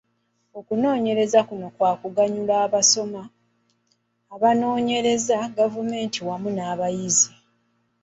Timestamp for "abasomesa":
2.65-3.31